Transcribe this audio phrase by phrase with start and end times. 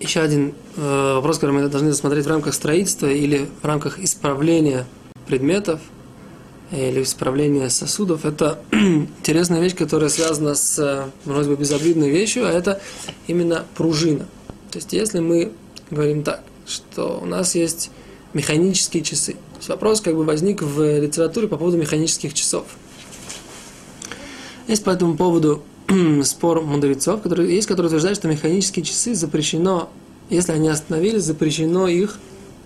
[0.00, 4.86] еще один э, вопрос, который мы должны рассмотреть в рамках строительства или в рамках исправления
[5.26, 5.80] предметов
[6.70, 8.24] или исправления сосудов.
[8.24, 12.80] Это интересная вещь, которая связана с, вроде бы, безобидной вещью, а это
[13.26, 14.26] именно пружина.
[14.70, 15.52] То есть, если мы
[15.90, 17.90] говорим так, что у нас есть
[18.34, 19.32] механические часы.
[19.32, 22.66] То есть вопрос как бы возник в литературе по поводу механических часов.
[24.66, 25.62] Есть по этому поводу
[26.24, 29.88] спор мудрецов, которые, есть, которые утверждают, что механические часы запрещено,
[30.30, 32.18] если они остановились, запрещено их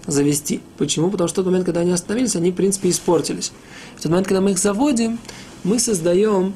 [0.07, 0.61] завести.
[0.79, 1.11] Почему?
[1.11, 3.53] Потому что в тот момент, когда они остановились, они, в принципе, испортились.
[3.97, 5.19] В тот момент, когда мы их заводим,
[5.65, 6.55] мы создаем,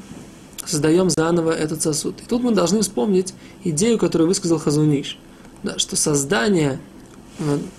[0.65, 2.21] создаем заново этот сосуд.
[2.23, 5.19] И тут мы должны вспомнить идею, которую высказал Хазуниш,
[5.63, 6.81] да, что создание,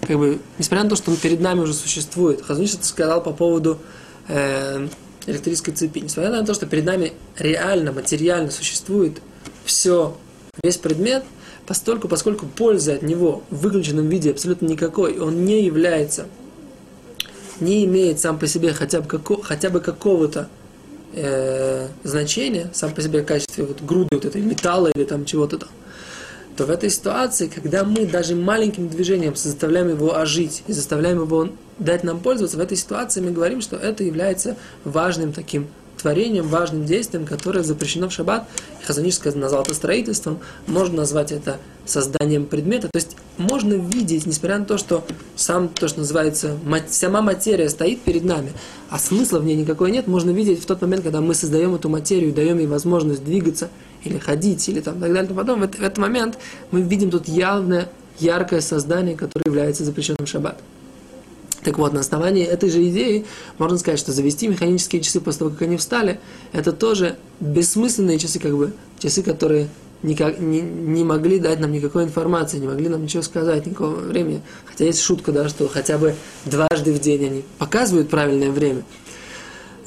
[0.08, 3.32] как бы, несмотря на то, что он перед нами уже существует, Хазуниш это сказал по
[3.32, 3.80] поводу
[4.28, 4.88] э,
[5.26, 6.00] электрической цепи.
[6.00, 9.22] Несмотря на то, что перед нами реально, материально существует
[9.64, 10.18] все,
[10.64, 11.24] весь предмет,
[11.66, 16.28] постольку, поскольку пользы от него в выключенном виде абсолютно никакой, он не является,
[17.60, 20.50] не имеет сам по себе хотя бы, како, хотя бы какого-то
[21.14, 25.58] э, значения, сам по себе в качестве вот груды вот этой металла или там чего-то
[25.58, 25.70] там,
[26.56, 31.50] то в этой ситуации, когда мы даже маленьким движением заставляем его ожить и заставляем его
[31.80, 35.68] дать нам пользоваться, в этой ситуации мы говорим, что это является важным таким
[35.98, 38.48] творением, важным действием, которое запрещено в шаббат.
[38.86, 42.90] Хазаниш назвал это строительством, можно назвать это созданием предмета.
[42.90, 45.04] То есть можно видеть, несмотря на то, что
[45.36, 46.58] сам то, что называется,
[46.90, 48.52] сама материя стоит перед нами,
[48.90, 51.90] а смысла в ней никакой нет, можно видеть в тот момент, когда мы создаем эту
[51.90, 53.70] материю, даем ей возможность двигаться,
[54.06, 55.28] или ходить, или там так далее.
[55.30, 56.38] Но потом в, в этот момент
[56.72, 57.90] мы видим тут явное,
[58.20, 60.60] яркое создание, которое является запрещенным шаббат.
[61.64, 63.26] Так вот, на основании этой же идеи
[63.58, 66.20] можно сказать, что завести механические часы после того, как они встали,
[66.54, 69.68] это тоже бессмысленные часы, как бы, часы, которые
[70.04, 74.44] никак, не, не могли дать нам никакой информации, не могли нам ничего сказать, никакого времени.
[74.66, 76.14] Хотя есть шутка, да, что хотя бы
[76.46, 78.84] дважды в день они показывают правильное время.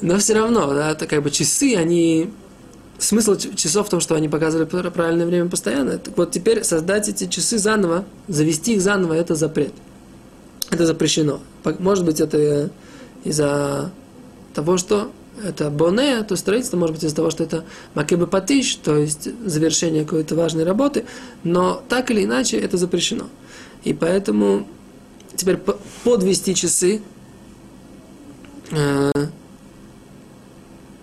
[0.01, 2.29] Но все равно, да, это как бы часы, они
[2.99, 5.97] смысл часов в том, что они показывали правильное время постоянно.
[5.97, 9.73] Так вот, теперь создать эти часы заново, завести их заново, это запрет.
[10.69, 11.39] Это запрещено.
[11.79, 12.69] Может быть, это
[13.23, 13.91] из-за
[14.53, 15.11] того, что
[15.43, 20.03] это боне, то строительство, может быть, из-за того, что это макебе патиш, то есть завершение
[20.03, 21.05] какой-то важной работы,
[21.43, 23.27] но так или иначе это запрещено.
[23.83, 24.67] И поэтому
[25.35, 25.57] теперь
[26.03, 27.01] подвести часы,
[28.71, 29.11] э,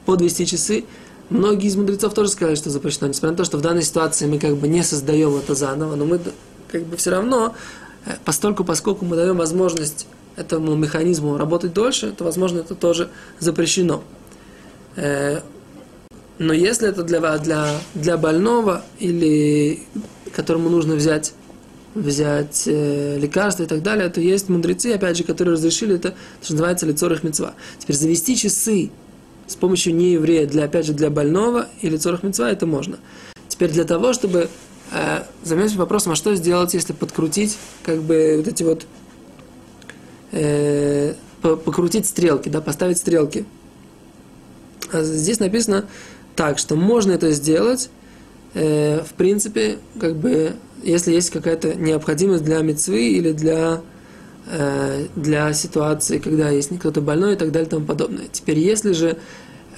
[0.04, 0.84] подвести часы,
[1.30, 4.38] многие из мудрецов тоже сказали, что запрещено, несмотря на то, что в данной ситуации мы
[4.38, 6.20] как бы не создаем это заново, но мы
[6.68, 7.54] как бы все равно
[8.24, 10.06] постольку, поскольку мы даем возможность
[10.36, 14.02] этому механизму работать дольше, то, возможно, это тоже запрещено.
[14.96, 15.40] Э,
[16.38, 19.80] но если это для, для, для больного или
[20.34, 21.32] которому нужно взять,
[21.94, 26.52] взять э, лекарства и так далее, то есть мудрецы, опять же, которые разрешили это, что
[26.52, 27.54] называется лицорых мецва.
[27.78, 28.90] Теперь завести часы
[29.46, 32.98] с помощью нееврея, для, опять же, для больного или лицорых мецва, это можно.
[33.48, 34.48] Теперь для того, чтобы
[34.92, 38.86] э, займемся вопросом, а что сделать, если подкрутить как бы вот эти вот
[40.32, 43.44] э, покрутить стрелки, да, поставить стрелки.
[44.92, 45.86] А здесь написано
[46.34, 47.90] так, что можно это сделать,
[48.54, 53.80] э, в принципе, как бы, если есть какая-то необходимость для мецвы или для,
[55.16, 58.26] для ситуации, когда есть кто-то больной и так далее и тому подобное.
[58.30, 59.16] Теперь, если же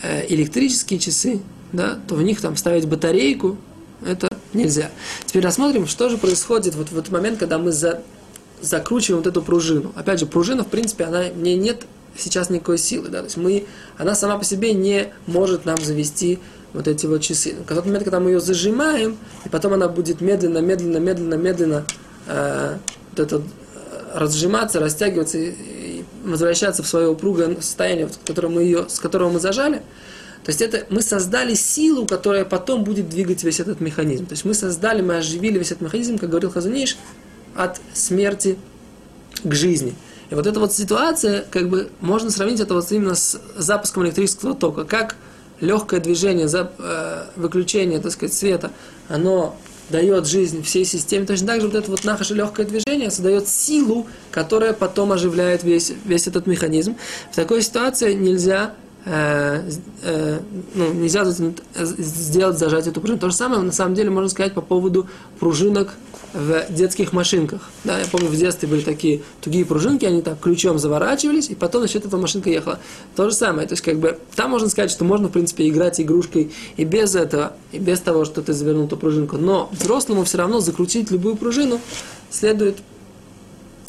[0.02, 1.40] э, электрические часы,
[1.72, 3.56] да, то в них там ставить батарейку,
[4.04, 4.90] это нельзя.
[5.26, 8.02] Теперь рассмотрим, что же происходит вот в этот момент, когда мы за,
[8.60, 9.92] закручиваем вот эту пружину.
[9.96, 11.86] Опять же, пружина, в принципе, она, мне нет
[12.16, 13.08] сейчас никакой силы.
[13.08, 13.18] Да?
[13.18, 16.38] То есть мы, она сама по себе не может нам завести
[16.72, 17.54] вот эти вот часы.
[17.54, 21.84] В тот момент, когда мы ее зажимаем, и потом она будет медленно, медленно, медленно, медленно
[22.26, 22.76] э,
[23.10, 23.40] вот это, э,
[24.14, 29.40] разжиматься, растягиваться и, возвращаться в свое упругое состояние, вот, которое мы ее, с которого мы
[29.40, 29.82] зажали,
[30.44, 34.26] то есть это мы создали силу, которая потом будет двигать весь этот механизм.
[34.26, 36.96] То есть мы создали, мы оживили весь этот механизм, как говорил Хазаниш,
[37.54, 38.56] от смерти
[39.42, 39.94] к жизни.
[40.30, 44.54] И вот эта вот ситуация, как бы, можно сравнить это вот именно с запуском электрического
[44.54, 44.84] тока.
[44.84, 45.16] Как
[45.60, 48.70] легкое движение, за, э, выключение, так сказать, света,
[49.08, 49.56] оно
[49.90, 51.26] дает жизнь всей системе.
[51.26, 55.92] Точно так же вот это вот наше легкое движение создает силу, которая потом оживляет весь,
[56.04, 56.96] весь этот механизм.
[57.32, 59.62] В такой ситуации нельзя Э,
[60.02, 60.40] э,
[60.74, 63.20] ну, нельзя сделать, зажать эту пружину.
[63.20, 65.06] То же самое, на самом деле, можно сказать по поводу
[65.38, 65.94] пружинок
[66.34, 67.70] в детских машинках.
[67.84, 71.88] Да, я помню, в детстве были такие тугие пружинки, они так ключом заворачивались, и потом
[71.88, 72.80] за этого машинка ехала.
[73.16, 76.00] То же самое, то есть как бы там можно сказать, что можно в принципе играть
[76.00, 79.38] игрушкой и без этого, и без того, что ты завернул эту пружинку.
[79.38, 81.80] Но взрослому все равно закрутить любую пружину
[82.30, 82.76] следует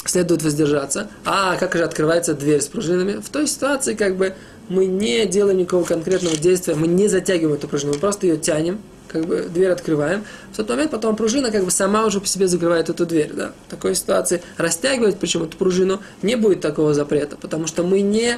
[0.06, 1.10] следует воздержаться.
[1.26, 3.22] А как же открывается дверь с пружинами?
[3.22, 4.34] В той ситуации, как бы,
[4.70, 8.80] мы не делаем никакого конкретного действия, мы не затягиваем эту пружину, мы просто ее тянем,
[9.08, 10.24] как бы дверь открываем.
[10.54, 13.32] В тот момент потом пружина как бы сама уже по себе закрывает эту дверь.
[13.34, 13.52] Да?
[13.68, 18.38] В такой ситуации растягивать причем эту пружину не будет такого запрета, потому что мы не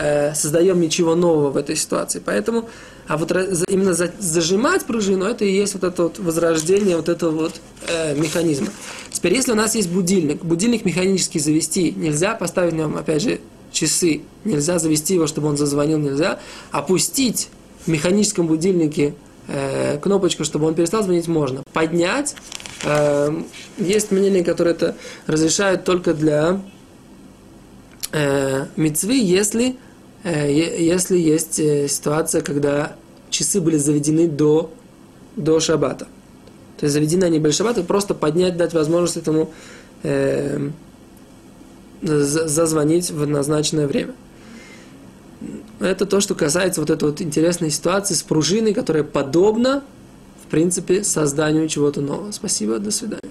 [0.00, 2.22] э, создаем ничего нового в этой ситуации.
[2.24, 2.68] Поэтому,
[3.06, 3.30] а вот
[3.68, 8.68] именно зажимать пружину, это и есть вот это вот возрождение вот этого вот э, механизма.
[9.12, 13.40] Теперь, если у нас есть будильник, будильник механически завести нельзя, поставить в нем, опять же,
[13.72, 17.50] часы, нельзя завести его, чтобы он зазвонил, нельзя, опустить
[17.84, 19.14] в механическом будильнике
[19.48, 21.62] э, кнопочку, чтобы он перестал звонить, можно.
[21.72, 22.34] Поднять,
[22.84, 23.42] э,
[23.78, 26.60] есть мнения, которые это разрешают только для
[28.12, 29.76] э, мецвы, если,
[30.24, 32.96] если есть э, ситуация, когда
[33.30, 34.70] часы были заведены до,
[35.36, 36.06] до шаббата.
[36.78, 39.50] То есть заведены они были шаббата, просто поднять, дать возможность этому
[40.02, 40.70] э,
[42.02, 44.14] зазвонить в назначенное время.
[45.78, 49.82] Это то, что касается вот этой вот интересной ситуации с пружиной, которая подобна,
[50.44, 52.32] в принципе, созданию чего-то нового.
[52.32, 53.30] Спасибо, до свидания.